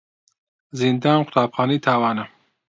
زیندان 0.79 1.19
قوتابخانەی 1.27 1.83
تاوانە. 1.85 2.25